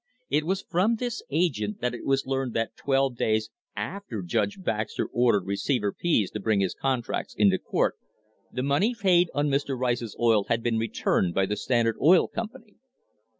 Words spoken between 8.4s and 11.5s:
the money paid on Mr. Rice's oil had been returned by